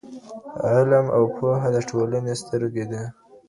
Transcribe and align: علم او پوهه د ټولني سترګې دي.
علم 0.69 1.05
او 1.15 1.23
پوهه 1.35 1.69
د 1.75 1.77
ټولني 1.89 2.33
سترګې 2.41 2.85
دي. 2.91 3.03